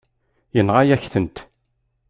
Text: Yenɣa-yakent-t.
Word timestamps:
Yenɣa-yakent-t. 0.55 1.37